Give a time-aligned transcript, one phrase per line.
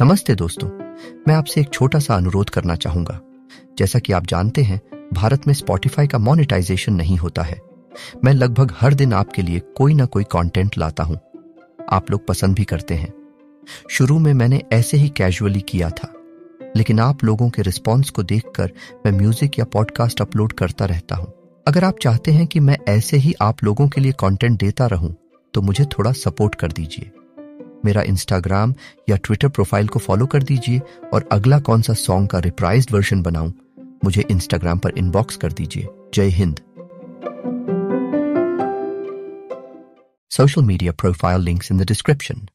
[0.00, 0.68] नमस्ते दोस्तों,
[1.28, 3.20] मैं आपसे एक छोटा सा अनुरोध करना चाहूँगा।
[3.78, 4.80] जैसा कि आप जानते हैं,
[5.12, 7.60] भारत में स्पॉटिफाई का मोनेटाइजेशन नहीं होता है।
[8.24, 11.18] मैं लगभग हर दिन आपके लिए कोई ना कोई कंटेंट लाता हूँ।
[11.90, 13.12] आप लोग पसंद भी करते हैं।
[13.90, 16.12] शुरू में मैंने ऐसे ही कैजुअली किया था,
[16.76, 18.72] लेकिन आप लोगों के रिस्पॉन्स को देखकर
[19.06, 21.32] मैं म्यूज़िक या पॉडकास्ट अपलोड करता रहता हूँ।
[21.68, 25.14] अगर आप चाहते हैं कि मैं ऐसे ही आप लोगों के लिए कंटेंट देता रहूँ
[25.54, 27.10] तो मुझे थोड़ा सपोर्ट कर दीजिए।
[27.84, 28.72] मेरा इंस्टाग्राम
[29.08, 30.80] या ट्विटर प्रोफ़ाइल को फॉलो कर दीजिए
[31.14, 33.52] और अगला कौन सा सॉन्ग का रिप्राइज वर्जन बनाऊँ,
[34.04, 36.60] मुझे इंस्टाग्राम पर इनबॉक्स कर दीजिए। जय Hind.
[40.30, 42.48] Social media profile links in the description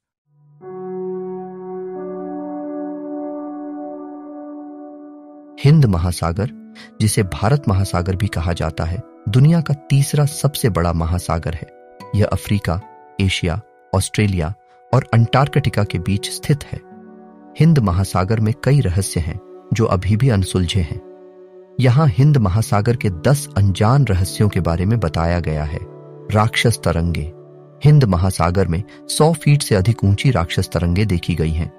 [5.64, 6.63] Hind महासागर
[7.02, 11.68] जिसे भारत महासागर भी कहा जाता है, दुनिया का तीसरा सबसे बड़ा महासागर है।
[12.16, 12.82] यह अफ्रीका,
[13.22, 13.62] एशिया,
[13.96, 14.54] ऑस्ट्रेलिया
[14.94, 16.80] और अंटार्कटिका के बीच स्थित है।
[17.60, 21.02] हिंद महासागर में कई रहस्य हैं, जो अभी भी अनसुलझे हैं।
[21.80, 25.80] यहाँ हिंद महासागर के दस अनजान रहस्यों के बारे में बताया गया है।
[26.32, 27.34] राक्षस तरंगे।
[27.86, 31.72] हिंद महासागर में सौ फीट से अधिक ऊँची राक्षस तरंगे देखी गई हैं।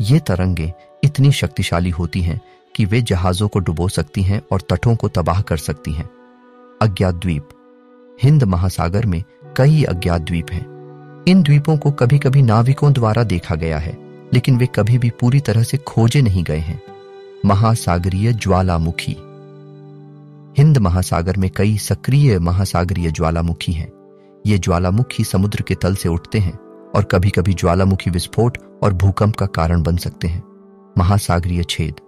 [0.00, 0.72] ये तरंगे
[1.04, 2.40] इतनी शक्तिशाली होती हैं
[2.76, 6.10] कि वे जहाजों को डुबो सकती हैं और तटों को तबाह कर सकती हैं।
[6.82, 7.48] अज्ञात द्वीप
[8.22, 9.22] हिंद महासागर में
[9.56, 13.96] कई अज्ञात द्वीप हैं। इन द्वीपों को कभी कभी नाविकों द्वारा देखा गया है,
[14.34, 16.82] लेकिन वे कभी भी पूरी तरह से खोजे नहीं गए हैं।
[17.46, 19.16] महासागरीय ज्वालामुखी।
[20.58, 23.92] हिंद महासागर में कई सक्रिय महासागरीय ज्वालामुखी हैं।
[24.46, 26.58] ये ज्वालामुखी समुद्र के तल से उठते हैं
[26.94, 30.42] और कभी कभी ज्वालामुखी विस्फोट और भूकंप का कारण बन सकते हैं।
[30.98, 32.05] महासागरीय छेद।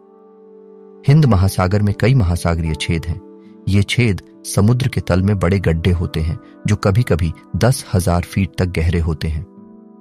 [1.07, 3.21] हिंद महासागर में कई महासागरीय छेद हैं।
[3.69, 8.23] ये छेद समुद्र के तल में बड़े गड्ढे होते हैं, जो कभी कभी दस हज़ार
[8.23, 9.45] फीट तक गहरे होते हैं।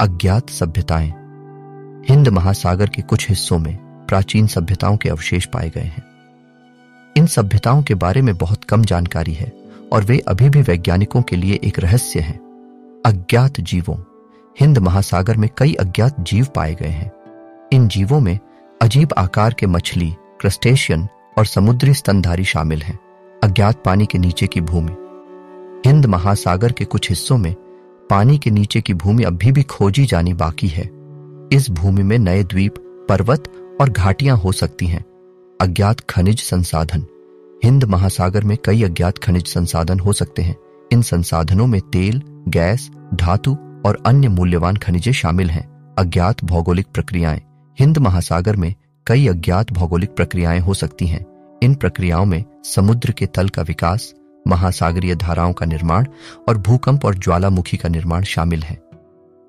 [0.01, 1.13] अज्ञात सभ्यताएँ।
[2.09, 3.75] हिंद महासागर के कुछ हिस्सों में
[4.07, 6.03] प्राचीन सभ्यताओं के अवशेष पाए गए हैं।
[7.15, 9.51] इन सभ्यताओं के बारे में बहुत कम जानकारी है,
[9.93, 12.39] और वे अभी भी वैज्ञानिकों के लिए एक रहस्य हैं।
[13.05, 13.97] अज्ञात जीवों।
[14.57, 17.11] हिंद महासागर में कई अज्ञात जीव पाए गए हैं।
[17.73, 18.39] इन जीवों में
[18.81, 22.99] अजीब आकार के मछली क्रस्टेशियन और समुद्री स्तनधारी शामिल हैं,
[23.43, 24.91] अज्ञात पानी के नीचे की भूमि।
[25.89, 27.55] हिंद महासागर के कुछ हिस्सों में
[28.09, 30.89] पानी के नीचे की भूमि अभी भी खोजी जानी बाकी है।
[31.51, 32.73] इस भूमि में नए द्वीप,
[33.09, 33.43] पर्वत
[33.81, 35.05] और घाटियाँ हो सकती हैं।
[35.61, 37.05] अज्ञात खनिज संसाधन।
[37.63, 40.55] हिंद महासागर में कई अज्ञात खनिज संसाधन हो सकते हैं।
[40.91, 47.41] इन संसाधनों में तेल, गैस, धातु और अन्य मूल्यवान खनिजे शामिल हैं। अज्ञात भौगोलिक प्रक्रियाएँ।
[47.79, 48.73] हिंद महासागर में
[49.07, 51.25] कई अज्ञात भौगोलिक प्रक्रियाएँ हो सकती हैं।
[51.63, 54.13] इन प्रक्रियाओं में समुद्र के तल का विकास,
[54.47, 56.05] महासागरीय धाराओं का निर्माण
[56.47, 58.75] और भूकंप और ज्वालामुखी का निर्माण शामिल है।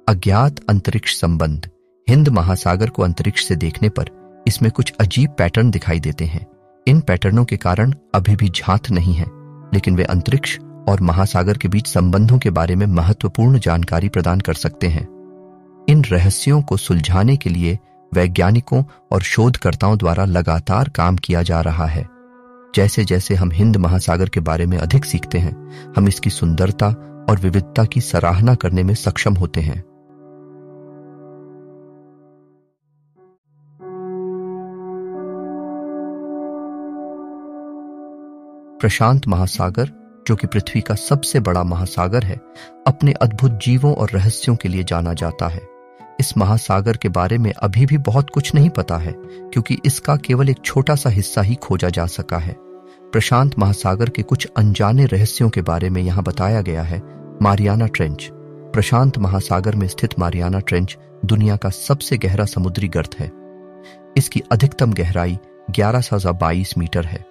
[0.08, 1.69] अज्ञात अंतरिक्ष संबंध,
[2.08, 4.10] हिंद महासागर को अंतरिक्ष से देखने पर
[4.46, 6.46] इसमें कुछ अजीब पैटर्न दिखाई देते हैं।
[6.86, 9.26] इन पैटर्नों के कारण अभी भी झांत नहीं है,
[9.75, 10.58] लेकिन वे अंतरिक्ष
[10.88, 15.06] और महासागर के बीच संबंधों के बारे में महत्वपूर्ण जानकारी प्रदान कर सकते हैं।
[15.88, 17.78] इन रहस्यों को सुलझाने के लिए
[18.14, 22.08] वैज्ञानिकों और शोधकर्ताओं द्वारा लगातार काम किया जा रहा है।
[22.74, 26.86] जैसे जैसे हम हिंद महासागर के बारे में अधिक सीखते हैं, हम इसकी सुंदरता
[27.30, 29.84] और विविधता की सराहना करने में सक्षम होते हैं।
[38.80, 39.90] प्रशांत महासागर,
[40.28, 42.40] जो कि पृथ्वी का सबसे बड़ा महासागर है,
[42.86, 45.77] अपने अद्भुत जीवों और रहस्यों के लिए जाना जाता है।
[46.20, 50.48] इस महासागर के बारे में अभी भी बहुत कुछ नहीं पता है, क्योंकि इसका केवल
[50.48, 52.56] एक छोटा सा हिस्सा ही खोजा जा सका है।
[53.12, 57.02] प्रशांत महासागर के कुछ अनजाने रहस्यों के बारे में यहाँ बताया गया है,
[57.42, 58.28] मारियाना ट्रेंच।
[58.72, 63.30] प्रशांत महासागर में स्थित मारियाना ट्रेंच दुनिया का सबसे गहरा समुद्री गर्त है।
[64.16, 65.38] इसकी अधिकतम गहराई
[65.70, 66.00] ग्यारह
[66.78, 67.24] मीटर है।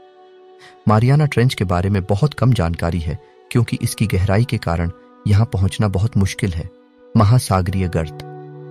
[0.88, 3.20] मारियाना ट्रेंच के बारे में बहुत कम जानकारी है,
[3.52, 4.92] क्योंकि इसकी गहराई के कारण
[5.28, 6.70] यहाँ पहुँचना बहुत मुश्किल है।
[7.18, 8.27] महासागरीय गर्त।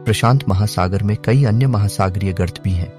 [0.06, 2.92] प्रशांत महासागर में कई अन्य महासागरीय गर्त भी हैं,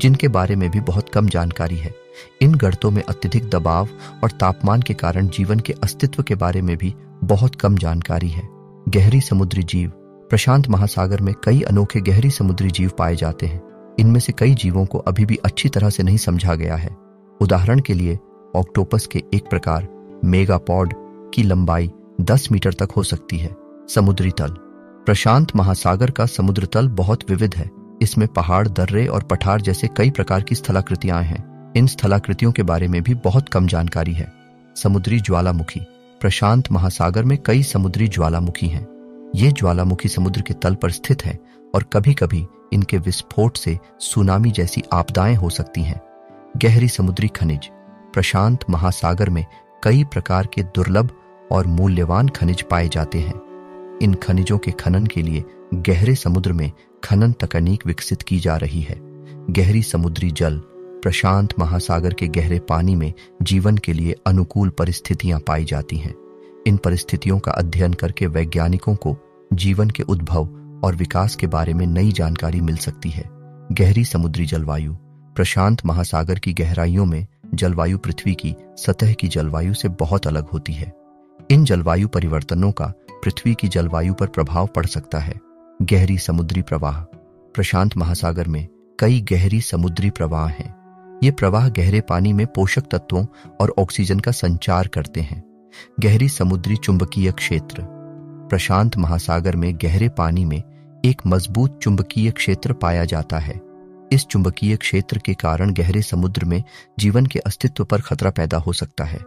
[0.00, 1.94] जिनके बारे में भी बहुत कम जानकारी है।
[2.42, 3.88] इन गर्तों में अत्यधिक दबाव
[4.24, 6.94] और तापमान के कारण जीवन के अस्तित्व के बारे में भी
[7.24, 8.48] बहुत कम जानकारी है।
[8.88, 9.90] गहरी समुद्री जीव,
[10.30, 13.62] प्रशांत महासागर में कई अनोखे गहरी समुद्री जीव पाए जाते हैं।
[13.98, 16.96] इनमें से कई जीवों को अभी भी अच्छी तरह से नहीं समझा गया है।
[17.40, 18.18] उदाहरण के लिए,
[18.56, 19.88] ऑक्टोपस के एक प्रकार,
[20.24, 20.94] मेगापॉड,
[21.34, 21.90] की लंबाई
[22.20, 23.56] 10 मीटर तक हो सकती है,
[23.88, 24.56] समुद्री तल।
[25.06, 27.70] प्रशांत महासागर का समुद्र तल बहुत विविध है।
[28.02, 32.88] इसमें पहाड़, दर्रे और पठार जैसे कई प्रकार की स्थलाकृतियाँ हैं। इन स्थलाकृतियों के बारे
[32.88, 34.32] में भी बहुत कम जानकारी है।
[34.76, 35.80] समुद्री ज्वालामुखी।
[36.20, 38.86] प्रशांत महासागर में कई समुद्री ज्वालामुखी हैं।
[39.34, 41.38] ये ज्वालामुखी समुद्र के तल पर स्थित है
[41.74, 46.00] और कभी कभी इनके विस्फोट से सुनामी जैसी आपदाएँ हो सकती हैं।
[46.56, 47.70] गहरी समुद्री खनिज।
[48.14, 49.46] प्रशांत महासागर में
[49.82, 51.10] कई प्रकार के दुर्लभ
[51.52, 53.43] और मूल्यवान खनिज पाए जाते हैं।
[54.02, 55.44] इन खनिजों के खनन के लिए
[55.74, 56.72] गहरे समुद्र में
[57.04, 58.96] खनन तकनीक विकसित की जा रही है।
[59.50, 60.58] गहरी समुद्री जल,
[61.02, 63.12] प्रशांत महासागर के गहरे पानी में
[63.42, 66.14] जीवन के लिए अनुकूल परिस्थितियाँ पाई जाती हैं।
[66.66, 69.16] इन परिस्थितियों का अध्ययन करके वैज्ञानिकों को
[69.52, 70.48] जीवन के उद्भव
[70.84, 73.24] और विकास के बारे में नई जानकारी मिल सकती है।
[73.72, 74.94] गहरी समुद्री जलवायु,
[75.34, 80.72] प्रशांत महासागर की गहराइयों में जलवायु पृथ्वी की सतह की जलवायु से बहुत अलग होती
[80.72, 80.92] है।
[81.50, 82.92] इन जलवायु परिवर्तनों का
[83.24, 85.34] पृथ्वी की जलवायु पर प्रभाव पड़ सकता है।
[85.82, 87.00] गहरी समुद्री प्रवाह।
[87.54, 88.68] प्रशांत महासागर में
[88.98, 90.74] कई गहरी समुद्री प्रवाह हैं।
[91.22, 93.26] ये प्रवाह गहरे पानी में पोषक तत्वों
[93.60, 97.76] और ऑक्सीजन का संचार करते हैं। गहरी समुद्री चुंबकीय क्षेत्र।
[98.50, 100.62] प्रशांत महासागर में गहरे पानी में
[101.04, 103.60] एक मज़बूत चुंबकीय क्षेत्र पाया जाता है।
[104.12, 106.62] इस चुंबकीय क्षेत्र के कारण गहरे समुद्र में
[106.98, 109.20] जीवन के अस्तित्व पर खतरा पैदा हो सकता है।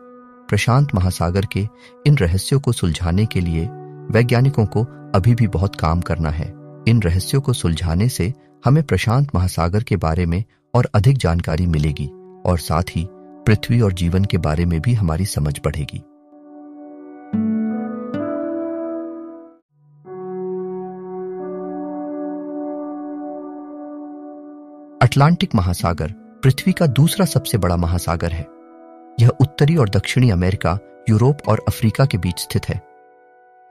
[0.50, 1.68] प्रशांत महासागर के
[2.08, 3.70] इन रहस्यों को सुलझाने के लिए
[4.12, 4.84] वैज्ञानिकों को
[5.16, 6.54] अभी भी बहुत काम करना है।
[6.88, 8.34] इन रहस्यों को सुलझाने से
[8.66, 10.44] हमें प्रशांत महासागर के बारे में
[10.76, 12.08] और अधिक जानकारी मिलेगी
[12.46, 15.98] और साथ ही पृथ्वी और जीवन के बारे में भी हमारी समझ बढ़ेगी।
[25.02, 26.12] अटलांटिक महासागर
[26.44, 28.48] पृथ्वी का दूसरा सबसे बड़ा महासागर है।
[29.20, 30.80] यह उत्तरी और दक्षिणी अमेरिका,
[31.10, 32.97] यूरोप और अफ्रीका के बीच स्थित है।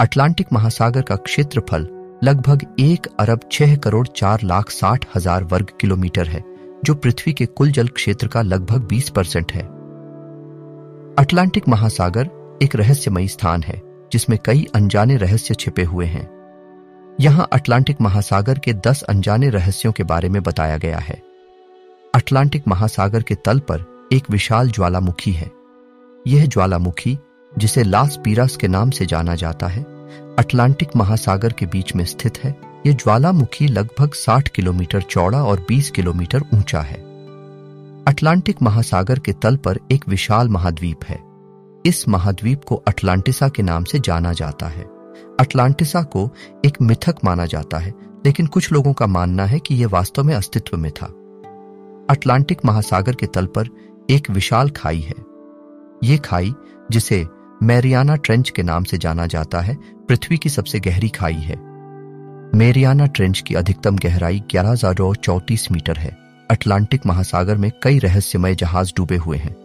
[0.00, 1.86] अटलांटिक महासागर का क्षेत्रफल
[2.24, 6.42] लगभग एक अरब छह करोड़ चार लाख साठ हज़ार वर्ग किलोमीटर है,
[6.84, 9.62] जो पृथ्वी के कुल जल क्षेत्र का लगभग बीस परसेंट है।
[11.18, 12.30] अटलांटिक महासागर
[12.62, 13.80] एक रहस्यमयी स्थान है,
[14.12, 16.28] जिसमें कई अनजाने रहस्य छिपे हुए हैं।
[17.20, 21.22] यहाँ अटलांटिक महासागर के दस अनजाने रहस्यों के बारे में बताया गया है।
[22.14, 25.50] अटलांटिक महासागर के तल पर एक विशाल ज्वालामुखी है।
[26.26, 27.18] यह ज्वालामुखी
[27.58, 29.82] जिसे लास पीरास के नाम से जाना जाता है,
[30.38, 35.90] अटलांटिक महासागर के बीच में स्थित है। यह ज्वालामुखी लगभग 60 किलोमीटर चौड़ा और 20
[35.90, 36.96] किलोमीटर ऊँचा है।
[38.08, 41.18] अटलांटिक महासागर के तल पर एक विशाल महाद्वीप है।
[41.86, 44.82] इस महाद्वीप को अटलांटिसा के नाम से जाना जाता है।
[45.40, 46.30] अटलांटिसा को
[46.64, 47.94] एक मिथक माना जाता है,
[48.26, 51.06] लेकिन कुछ लोगों का मानना है कि यह वास्तव में अस्तित्व में था।
[52.10, 53.68] अटलांटिक महासागर के तल पर
[54.10, 55.14] एक विशाल खाई है।
[56.04, 56.54] यह खाई,
[56.90, 57.26] जिसे
[57.62, 59.74] मैरियाना ट्रेंच के नाम से जाना जाता है,
[60.08, 61.56] पृथ्वी की सबसे गहरी खाई है।
[62.54, 64.74] मेरियाना ट्रेंच की अधिकतम गहराई ग्यारह
[65.72, 66.16] मीटर है।
[66.50, 69.56] अटलांटिक महासागर में कई रहस्यमय जहाज़ डूबे हुए हैं।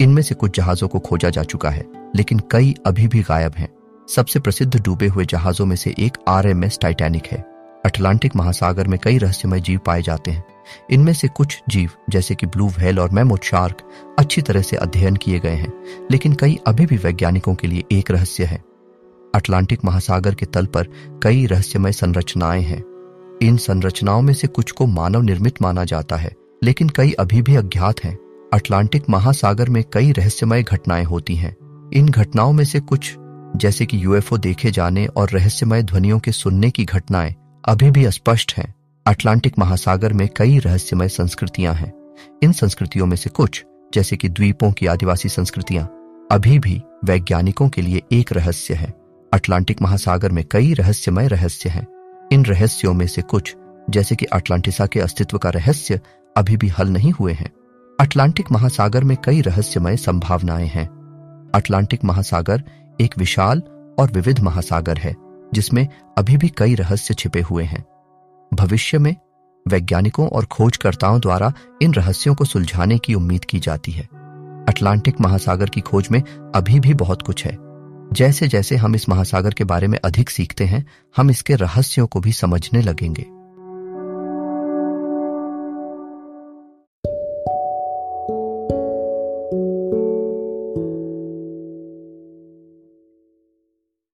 [0.00, 1.84] इनमें से कुछ जहाजों को खोजा जा चुका है,
[2.16, 3.68] लेकिन कई अभी भी गायब हैं।
[4.08, 7.38] सबसे प्रसिद्ध डूबे हुए जहाजों में से एक आर एम एस टाइटैनिक है।
[7.84, 10.44] अटलांटिक महासागर में कई रहस्यमय जीव पाए जाते हैं।
[10.90, 15.16] इनमें से कुछ जीव, जैसे कि ब्लू व्हेल और मैमोथ शार्क, अच्छी तरह से अध्ययन
[15.16, 15.72] किए गए हैं,
[16.10, 18.62] लेकिन कई अभी भी वैज्ञानिकों के लिए एक रहस्य है।
[19.34, 20.86] अटलांटिक महासागर के तल पर
[21.22, 22.82] कई रहस्यमय संरचनाएँ हैं।
[23.42, 26.32] इन संरचनाओं में से कुछ को मानव निर्मित माना जाता है,
[26.64, 28.18] लेकिन कई अभी भी अज्ञात हैं।
[28.52, 31.56] अटलांटिक महासागर में कई रहस्यमय घटनाएँ होती हैं।
[31.94, 33.16] इन घटनाओं में से कुछ,
[33.56, 37.34] जैसे कि यूएफओ देखे जाने और रहस्यमय ध्वनियों के सुनने की घटनाएँ,
[37.64, 38.74] अभी भी अस्पष्ट हैं।
[39.06, 41.92] अटलांटिक महासागर में कई रहस्यमय संस्कृतियाँ हैं।
[42.42, 45.86] इन संस्कृतियों में से कुछ, जैसे कि द्वीपों की आदिवासी संस्कृतियाँ,
[46.32, 48.94] अभी भी वैज्ञानिकों के लिए एक रहस्य है।
[49.32, 51.86] अटलांटिक महासागर में कई रहस्यमय रहस्य हैं।
[52.32, 53.56] इन रहस्यों में से कुछ,
[53.90, 56.00] जैसे कि अटलांटिसा के अस्तित्व का रहस्य,
[56.36, 57.52] अभी भी हल नहीं हुए हैं।
[58.00, 60.86] अटलांटिक महासागर में कई रहस्यमय संभावनाएँ हैं।
[61.54, 62.62] अटलांटिक महासागर
[63.00, 63.62] एक विशाल
[63.98, 65.16] और विविध महासागर है,
[65.54, 67.84] जिसमें अभी भी कई रहस्य छिपे हुए हैं।
[68.54, 69.16] भविष्य में
[69.68, 74.08] वैज्ञानिकों और खोजकर्ताओं द्वारा इन रहस्यों को सुलझाने की उम्मीद की जाती है।
[74.68, 76.22] अटलांटिक महासागर की खोज में
[76.54, 77.58] अभी भी बहुत कुछ है।
[78.12, 82.20] जैसे जैसे हम इस महासागर के बारे में अधिक सीखते हैं, हम इसके रहस्यों को
[82.20, 83.26] भी समझने लगेंगे।